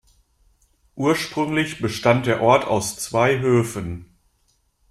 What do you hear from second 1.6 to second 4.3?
bestand der Ort aus zwei Höfen.